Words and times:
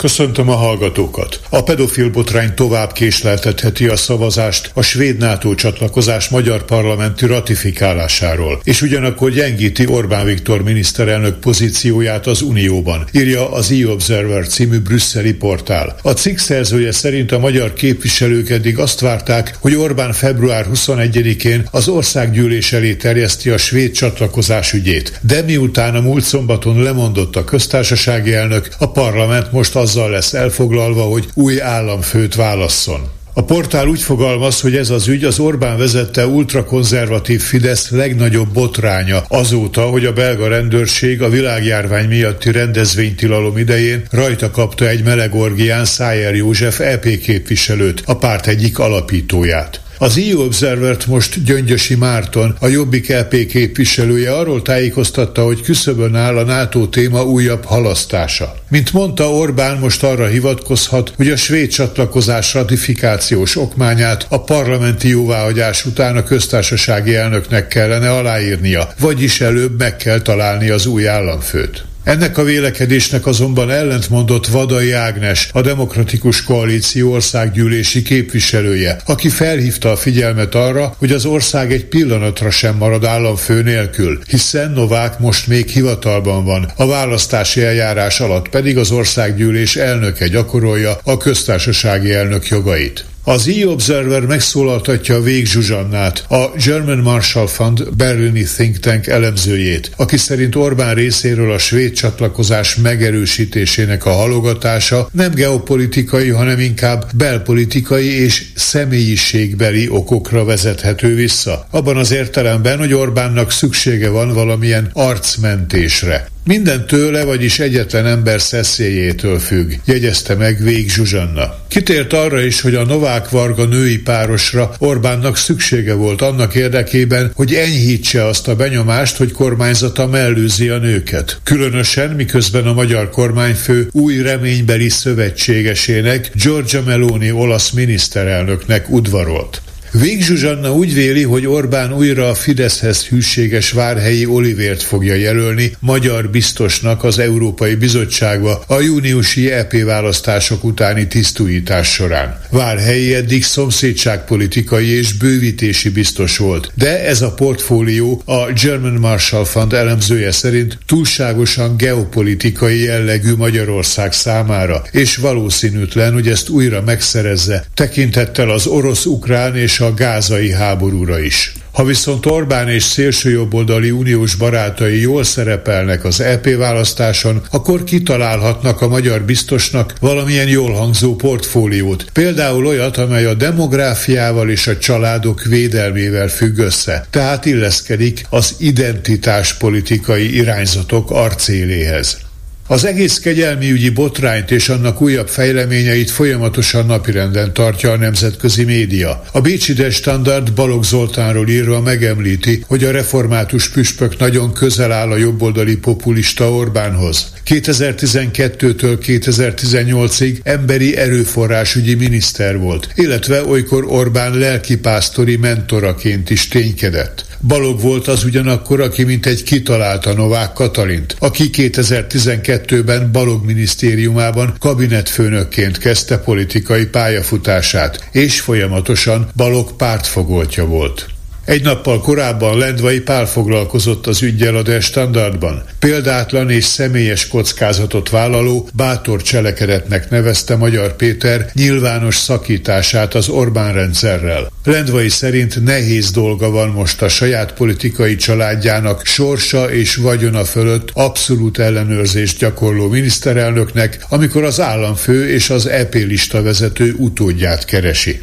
Köszöntöm 0.00 0.48
a 0.48 0.54
hallgatókat! 0.54 1.40
A 1.48 1.62
pedofil 1.62 2.10
botrány 2.10 2.54
tovább 2.54 2.92
késleltetheti 2.92 3.86
a 3.86 3.96
szavazást 3.96 4.70
a 4.74 4.82
svéd 4.82 5.16
NATO 5.16 5.54
csatlakozás 5.54 6.28
magyar 6.28 6.64
parlamenti 6.64 7.26
ratifikálásáról, 7.26 8.60
és 8.64 8.82
ugyanakkor 8.82 9.30
gyengíti 9.30 9.86
Orbán 9.86 10.24
Viktor 10.24 10.62
miniszterelnök 10.62 11.38
pozícióját 11.38 12.26
az 12.26 12.42
Unióban, 12.42 13.08
írja 13.12 13.52
az 13.52 13.70
e-Observer 13.70 14.46
című 14.46 14.78
brüsszeli 14.78 15.34
portál. 15.34 15.96
A 16.02 16.10
cikk 16.10 16.38
szerzője 16.38 16.92
szerint 16.92 17.32
a 17.32 17.38
magyar 17.38 17.72
képviselők 17.72 18.50
eddig 18.50 18.78
azt 18.78 19.00
várták, 19.00 19.56
hogy 19.58 19.74
Orbán 19.74 20.12
február 20.12 20.66
21-én 20.74 21.68
az 21.70 21.88
országgyűlés 21.88 22.72
elé 22.72 22.94
terjeszti 22.94 23.50
a 23.50 23.58
svéd 23.58 23.92
csatlakozás 23.92 24.72
ügyét, 24.72 25.20
de 25.22 25.42
miután 25.42 25.94
a 25.94 26.00
múlt 26.00 26.24
szombaton 26.24 26.82
lemondott 26.82 27.36
a 27.36 27.44
köztársasági 27.44 28.34
elnök, 28.34 28.68
a 28.78 28.90
parlament 28.90 29.52
most 29.52 29.76
az 29.76 29.88
azzal 29.90 30.10
lesz 30.10 30.32
elfoglalva, 30.32 31.02
hogy 31.02 31.28
új 31.34 31.60
államfőt 31.60 32.34
válasszon. 32.34 33.10
A 33.34 33.44
portál 33.44 33.86
úgy 33.86 34.02
fogalmaz, 34.02 34.60
hogy 34.60 34.76
ez 34.76 34.90
az 34.90 35.08
ügy 35.08 35.24
az 35.24 35.38
Orbán 35.38 35.78
vezette 35.78 36.26
ultrakonzervatív 36.26 37.40
Fidesz 37.40 37.90
legnagyobb 37.90 38.52
botránya 38.52 39.24
azóta, 39.28 39.82
hogy 39.82 40.06
a 40.06 40.12
belga 40.12 40.48
rendőrség 40.48 41.22
a 41.22 41.28
világjárvány 41.28 42.08
miatti 42.08 42.52
rendezvénytilalom 42.52 43.58
idején 43.58 44.02
rajta 44.10 44.50
kapta 44.50 44.88
egy 44.88 45.02
melegorgián 45.04 45.84
Szájer 45.84 46.34
József 46.34 46.80
EP 46.80 47.06
képviselőt, 47.18 48.02
a 48.06 48.16
párt 48.16 48.46
egyik 48.46 48.78
alapítóját. 48.78 49.80
Az 50.02 50.18
EU 50.18 50.40
Observert 50.40 51.06
most 51.06 51.44
Gyöngyösi 51.44 51.94
Márton, 51.94 52.56
a 52.60 52.66
Jobbik 52.66 53.08
LP 53.08 53.46
képviselője 53.46 54.36
arról 54.36 54.62
tájékoztatta, 54.62 55.44
hogy 55.44 55.60
küszöbön 55.60 56.14
áll 56.14 56.36
a 56.36 56.44
NATO 56.44 56.86
téma 56.86 57.24
újabb 57.24 57.64
halasztása. 57.64 58.54
Mint 58.68 58.92
mondta, 58.92 59.32
Orbán 59.32 59.78
most 59.78 60.02
arra 60.02 60.26
hivatkozhat, 60.26 61.12
hogy 61.16 61.28
a 61.28 61.36
svéd 61.36 61.70
csatlakozás 61.70 62.54
ratifikációs 62.54 63.56
okmányát 63.56 64.26
a 64.28 64.42
parlamenti 64.42 65.08
jóváhagyás 65.08 65.86
után 65.86 66.16
a 66.16 66.22
köztársasági 66.22 67.14
elnöknek 67.14 67.68
kellene 67.68 68.10
aláírnia, 68.10 68.88
vagyis 69.00 69.40
előbb 69.40 69.78
meg 69.78 69.96
kell 69.96 70.20
találni 70.20 70.68
az 70.68 70.86
új 70.86 71.08
államfőt. 71.08 71.84
Ennek 72.04 72.38
a 72.38 72.42
vélekedésnek 72.42 73.26
azonban 73.26 73.70
ellentmondott 73.70 74.46
Vadai 74.46 74.92
Ágnes, 74.92 75.48
a 75.52 75.60
Demokratikus 75.60 76.44
Koalíció 76.44 77.12
országgyűlési 77.12 78.02
képviselője, 78.02 78.96
aki 79.06 79.28
felhívta 79.28 79.90
a 79.90 79.96
figyelmet 79.96 80.54
arra, 80.54 80.94
hogy 80.98 81.12
az 81.12 81.24
ország 81.24 81.72
egy 81.72 81.84
pillanatra 81.84 82.50
sem 82.50 82.76
marad 82.76 83.04
államfő 83.04 83.62
nélkül, 83.62 84.18
hiszen 84.28 84.70
Novák 84.70 85.18
most 85.18 85.46
még 85.46 85.68
hivatalban 85.68 86.44
van, 86.44 86.72
a 86.76 86.86
választási 86.86 87.62
eljárás 87.62 88.20
alatt 88.20 88.48
pedig 88.48 88.78
az 88.78 88.90
országgyűlés 88.90 89.76
elnöke 89.76 90.28
gyakorolja 90.28 90.98
a 91.04 91.16
köztársasági 91.16 92.12
elnök 92.12 92.48
jogait. 92.48 93.04
Az 93.30 93.48
e-Observer 93.48 94.20
megszólaltatja 94.20 95.20
Vég 95.20 95.46
Zsuzsannát, 95.46 96.24
a 96.28 96.50
German 96.64 96.98
Marshall 96.98 97.46
Fund 97.46 97.96
berlini 97.96 98.42
think 98.56 98.78
tank 98.78 99.06
elemzőjét, 99.06 99.90
aki 99.96 100.16
szerint 100.16 100.56
Orbán 100.56 100.94
részéről 100.94 101.52
a 101.52 101.58
svéd 101.58 101.92
csatlakozás 101.92 102.74
megerősítésének 102.74 104.06
a 104.06 104.10
halogatása 104.10 105.08
nem 105.12 105.34
geopolitikai, 105.34 106.28
hanem 106.28 106.58
inkább 106.58 107.06
belpolitikai 107.14 108.22
és 108.22 108.46
személyiségbeli 108.54 109.88
okokra 109.88 110.44
vezethető 110.44 111.14
vissza. 111.14 111.66
Abban 111.70 111.96
az 111.96 112.12
értelemben, 112.12 112.78
hogy 112.78 112.92
Orbánnak 112.92 113.50
szüksége 113.50 114.08
van 114.08 114.32
valamilyen 114.34 114.90
arcmentésre. 114.92 116.28
Minden 116.50 116.86
tőle, 116.86 117.24
vagyis 117.24 117.58
egyetlen 117.58 118.06
ember 118.06 118.40
szeszélyétől 118.40 119.38
függ, 119.38 119.72
jegyezte 119.84 120.34
meg 120.34 120.62
Vég 120.62 120.90
Zsuzsanna. 120.90 121.54
Kitért 121.68 122.12
arra 122.12 122.40
is, 122.40 122.60
hogy 122.60 122.74
a 122.74 122.84
Novák 122.84 123.28
Varga 123.28 123.64
női 123.64 123.98
párosra 123.98 124.74
Orbánnak 124.78 125.36
szüksége 125.36 125.94
volt 125.94 126.22
annak 126.22 126.54
érdekében, 126.54 127.32
hogy 127.34 127.54
enyhítse 127.54 128.26
azt 128.26 128.48
a 128.48 128.56
benyomást, 128.56 129.16
hogy 129.16 129.32
kormányzata 129.32 130.06
mellőzi 130.06 130.68
a 130.68 130.78
nőket. 130.78 131.40
Különösen, 131.42 132.10
miközben 132.10 132.66
a 132.66 132.72
magyar 132.72 133.10
kormányfő 133.10 133.88
új 133.92 134.22
reménybeli 134.22 134.88
szövetségesének, 134.88 136.30
Giorgia 136.34 136.82
Meloni 136.82 137.30
olasz 137.32 137.70
miniszterelnöknek 137.70 138.90
udvarolt. 138.90 139.62
Vég 139.92 140.22
Zsuzsanna 140.24 140.72
úgy 140.72 140.94
véli, 140.94 141.22
hogy 141.22 141.46
Orbán 141.46 141.92
újra 141.92 142.28
a 142.28 142.34
Fideszhez 142.34 143.04
hűséges 143.04 143.70
Várhelyi 143.70 144.26
Olivért 144.26 144.82
fogja 144.82 145.14
jelölni 145.14 145.72
magyar 145.80 146.28
biztosnak 146.28 147.04
az 147.04 147.18
Európai 147.18 147.74
Bizottságba 147.74 148.62
a 148.66 148.80
júniusi 148.80 149.50
EP 149.50 149.82
választások 149.82 150.64
utáni 150.64 151.06
tisztújítás 151.06 151.92
során. 151.92 152.40
Várhelyi 152.50 153.14
eddig 153.14 153.44
szomszédságpolitikai 153.44 154.88
és 154.88 155.12
bővítési 155.12 155.88
biztos 155.88 156.36
volt, 156.36 156.72
de 156.74 157.04
ez 157.04 157.22
a 157.22 157.34
portfólió 157.34 158.22
a 158.24 158.52
German 158.62 158.92
Marshall 158.94 159.44
Fund 159.44 159.72
elemzője 159.72 160.32
szerint 160.32 160.78
túlságosan 160.86 161.76
geopolitikai 161.76 162.82
jellegű 162.82 163.34
Magyarország 163.34 164.12
számára, 164.12 164.82
és 164.90 165.16
valószínűtlen, 165.16 166.12
hogy 166.12 166.28
ezt 166.28 166.48
újra 166.48 166.82
megszerezze, 166.82 167.64
tekintettel 167.74 168.50
az 168.50 168.66
orosz-ukrán 168.66 169.56
és 169.56 169.79
a 169.80 169.94
gázai 169.94 170.52
háborúra 170.52 171.18
is. 171.18 171.52
Ha 171.72 171.84
viszont 171.84 172.26
Orbán 172.26 172.68
és 172.68 172.82
szélsőjobboldali 172.82 173.90
uniós 173.90 174.34
barátai 174.34 175.00
jól 175.00 175.24
szerepelnek 175.24 176.04
az 176.04 176.20
EP 176.20 176.56
választáson, 176.56 177.42
akkor 177.50 177.84
kitalálhatnak 177.84 178.80
a 178.80 178.88
magyar 178.88 179.22
biztosnak 179.22 179.94
valamilyen 180.00 180.48
jól 180.48 180.72
hangzó 180.72 181.14
portfóliót. 181.14 182.04
Például 182.12 182.66
olyat, 182.66 182.96
amely 182.96 183.24
a 183.24 183.34
demográfiával 183.34 184.50
és 184.50 184.66
a 184.66 184.78
családok 184.78 185.42
védelmével 185.42 186.28
függ 186.28 186.58
össze, 186.58 187.06
tehát 187.10 187.46
illeszkedik 187.46 188.26
az 188.30 188.54
identitáspolitikai 188.58 190.34
irányzatok 190.34 191.10
arcéléhez. 191.10 192.29
Az 192.70 192.84
egész 192.84 193.18
kegyelmi 193.18 193.70
ügyi 193.70 193.88
botrányt 193.88 194.50
és 194.50 194.68
annak 194.68 195.00
újabb 195.00 195.28
fejleményeit 195.28 196.10
folyamatosan 196.10 196.86
napirenden 196.86 197.52
tartja 197.52 197.92
a 197.92 197.96
nemzetközi 197.96 198.64
média. 198.64 199.22
A 199.32 199.40
Bécsi 199.40 199.72
De 199.72 199.90
Standard 199.90 200.52
Balogh 200.52 200.84
Zoltánról 200.84 201.48
írva 201.48 201.80
megemlíti, 201.80 202.64
hogy 202.66 202.84
a 202.84 202.90
református 202.90 203.70
püspök 203.70 204.18
nagyon 204.18 204.52
közel 204.52 204.92
áll 204.92 205.10
a 205.10 205.16
jobboldali 205.16 205.76
populista 205.76 206.52
Orbánhoz. 206.52 207.32
2012-től 207.46 208.98
2018-ig 209.06 210.38
emberi 210.42 210.96
erőforrásügyi 210.96 211.94
miniszter 211.94 212.58
volt, 212.58 212.88
illetve 212.94 213.44
olykor 213.44 213.84
Orbán 213.88 214.38
lelkipásztori 214.38 215.36
mentoraként 215.36 216.30
is 216.30 216.48
ténykedett. 216.48 217.29
Balog 217.46 217.80
volt 217.80 218.08
az 218.08 218.24
ugyanakkor, 218.24 218.80
aki 218.80 219.04
mint 219.04 219.26
egy 219.26 219.42
kitalálta 219.42 220.12
Novák 220.12 220.52
Katalint, 220.52 221.16
aki 221.18 221.50
2012-ben 221.52 223.12
Balog 223.12 223.44
minisztériumában 223.44 224.54
kabinetfőnökként 224.58 225.78
kezdte 225.78 226.18
politikai 226.18 226.86
pályafutását, 226.86 228.08
és 228.12 228.40
folyamatosan 228.40 229.28
Balog 229.36 229.72
pártfogoltja 229.76 230.66
volt. 230.66 231.06
Egy 231.50 231.62
nappal 231.62 232.00
korábban 232.00 232.58
Lendvai 232.58 233.00
Pál 233.00 233.26
foglalkozott 233.26 234.06
az 234.06 234.22
ügyjel 234.22 234.56
a 234.56 234.62
Der 234.62 234.82
Standardban. 234.82 235.62
Példátlan 235.78 236.50
és 236.50 236.64
személyes 236.64 237.28
kockázatot 237.28 238.10
vállaló, 238.10 238.68
bátor 238.74 239.22
cselekedetnek 239.22 240.10
nevezte 240.10 240.56
Magyar 240.56 240.96
Péter 240.96 241.50
nyilvános 241.52 242.16
szakítását 242.16 243.14
az 243.14 243.28
Orbán 243.28 243.74
rendszerrel. 243.74 244.52
Lendvai 244.64 245.08
szerint 245.08 245.64
nehéz 245.64 246.10
dolga 246.10 246.50
van 246.50 246.68
most 246.68 247.02
a 247.02 247.08
saját 247.08 247.52
politikai 247.52 248.16
családjának 248.16 249.06
sorsa 249.06 249.72
és 249.72 249.96
vagyona 249.96 250.44
fölött 250.44 250.90
abszolút 250.92 251.58
ellenőrzést 251.58 252.38
gyakorló 252.38 252.88
miniszterelnöknek, 252.88 254.04
amikor 254.08 254.44
az 254.44 254.60
államfő 254.60 255.28
és 255.28 255.50
az 255.50 255.66
EP 255.66 255.94
lista 255.94 256.42
vezető 256.42 256.94
utódját 256.96 257.64
keresi. 257.64 258.20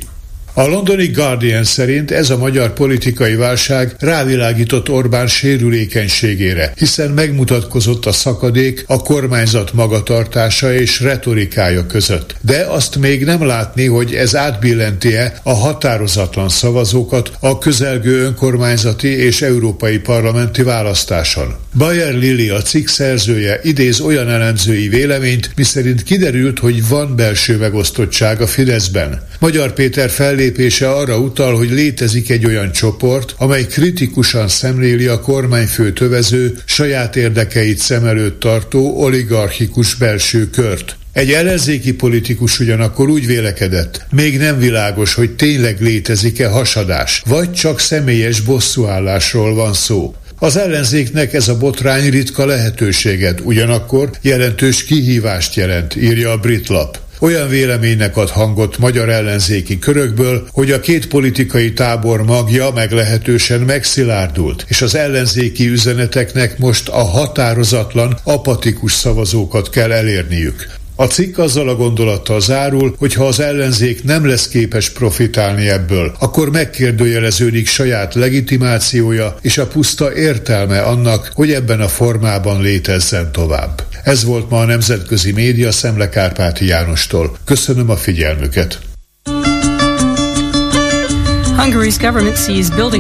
A 0.58 0.68
londoni 0.68 1.08
Guardian 1.08 1.64
szerint 1.64 2.12
ez 2.12 2.30
a 2.30 2.38
magyar 2.38 2.74
politikai 2.74 3.36
válság 3.36 3.96
rávilágított 4.00 4.90
Orbán 4.90 5.28
sérülékenységére, 5.28 6.74
hiszen 6.76 7.12
megmutatkozott 7.12 8.06
a 8.06 8.12
szakadék 8.12 8.84
a 8.88 9.02
kormányzat 9.02 9.74
magatartása 9.74 10.74
és 10.74 11.02
retorikája 11.02 11.86
között. 11.86 12.36
De 12.42 12.66
azt 12.70 12.98
még 12.98 13.26
nem 13.26 13.46
látni, 13.46 13.86
hogy 13.86 14.14
ez 14.16 14.36
átbillenti-e 14.36 15.40
a 15.44 15.54
határozatlan 15.54 16.50
szavazókat 16.50 17.32
a 17.40 17.58
közelgő 17.58 18.24
önkormányzati 18.24 19.08
és 19.08 19.42
európai 19.42 19.98
parlamenti 20.00 20.64
választáson. 20.64 21.56
Bayer 21.74 22.14
Lili, 22.14 22.50
a 22.50 22.62
cikk 22.62 22.88
szerzője 22.88 23.60
idéz 23.64 24.00
olyan 24.00 24.30
elemzői 24.30 24.88
véleményt, 24.88 25.52
miszerint 25.56 26.04
kiderült, 26.04 26.60
hogy 26.60 26.88
van 26.88 27.16
belső 27.16 27.58
megosztottság 27.58 28.42
a 28.42 28.48
Fideszben. 28.48 29.28
Magyar 29.40 29.74
Péter 29.74 30.10
fellép 30.10 30.46
fellépése 30.48 30.90
arra 30.90 31.18
utal, 31.18 31.56
hogy 31.56 31.70
létezik 31.70 32.30
egy 32.30 32.46
olyan 32.46 32.72
csoport, 32.72 33.34
amely 33.38 33.66
kritikusan 33.66 34.48
szemléli 34.48 35.06
a 35.06 35.20
kormányfő 35.20 35.94
tövező, 35.94 36.58
saját 36.66 37.16
érdekeit 37.16 37.78
szem 37.78 38.06
előtt 38.06 38.40
tartó 38.40 39.02
oligarchikus 39.02 39.96
belső 39.96 40.50
kört. 40.50 40.98
Egy 41.14 41.32
ellenzéki 41.32 41.94
politikus 41.94 42.60
ugyanakkor 42.60 43.10
úgy 43.10 43.26
vélekedett, 43.26 44.06
még 44.12 44.38
nem 44.38 44.60
világos, 44.60 45.14
hogy 45.14 45.36
tényleg 45.36 45.82
létezik-e 45.82 46.48
hasadás, 46.48 47.22
vagy 47.26 47.52
csak 47.52 47.80
személyes 47.80 48.42
bosszúállásról 48.42 49.54
van 49.54 49.74
szó. 49.74 50.16
Az 50.40 50.58
ellenzéknek 50.58 51.34
ez 51.34 51.48
a 51.48 51.58
botrány 51.58 52.10
ritka 52.10 52.46
lehetőséget, 52.46 53.42
ugyanakkor 53.44 54.10
jelentős 54.22 54.84
kihívást 54.84 55.56
jelent, 55.56 55.96
írja 55.96 56.32
a 56.32 56.38
brit 56.38 56.68
lap. 56.68 57.06
Olyan 57.20 57.48
véleménynek 57.48 58.18
ad 58.18 58.30
hangot 58.30 58.78
magyar 58.78 59.10
ellenzéki 59.10 59.80
körökből, 59.80 60.48
hogy 60.52 60.72
a 60.72 60.80
két 60.80 61.08
politikai 61.08 61.74
tábor 61.74 62.24
magja 62.24 62.72
meglehetősen 62.72 63.62
megszilárdult, 63.62 64.66
és 64.68 64.82
az 64.82 64.96
ellenzéki 64.96 65.68
üzeneteknek 65.68 66.58
most 66.58 66.90
a 66.90 67.04
határozatlan, 67.04 68.18
apatikus 68.24 68.92
szavazókat 68.92 69.70
kell 69.70 69.92
elérniük. 69.92 70.68
A 71.00 71.06
cikk 71.06 71.38
azzal 71.38 71.70
a 71.70 71.76
gondolattal 71.76 72.42
zárul, 72.42 72.96
hogy 72.98 73.14
ha 73.14 73.26
az 73.28 73.40
ellenzék 73.40 74.04
nem 74.04 74.26
lesz 74.26 74.48
képes 74.48 74.90
profitálni 74.90 75.70
ebből, 75.70 76.16
akkor 76.20 76.52
megkérdőjeleződik 76.52 77.68
saját 77.68 78.14
legitimációja 78.14 79.36
és 79.42 79.58
a 79.58 79.68
puszta 79.68 80.16
értelme 80.16 80.82
annak, 80.82 81.32
hogy 81.34 81.52
ebben 81.52 81.82
a 81.82 81.88
formában 81.88 82.62
létezzen 82.62 83.32
tovább. 83.32 83.84
Ez 84.04 84.24
volt 84.24 84.50
ma 84.50 84.60
a 84.60 84.66
Nemzetközi 84.66 85.32
Média 85.32 85.72
Szemle 85.72 86.10
Kárpáti 86.10 86.66
Jánostól. 86.66 87.38
Köszönöm 87.46 87.90
a 87.90 87.96
figyelmüket! 87.96 88.80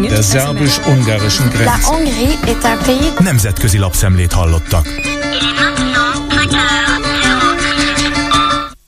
Der 0.09 0.23
szerbus-ungarischen 0.23 1.49
Grenze. 1.49 1.71
Nemzetközi 3.19 3.77
lapszemlét 3.77 4.31
hallottak. 4.31 4.85